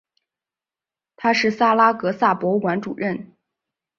[1.15, 3.37] 他是萨拉戈萨博物馆主任。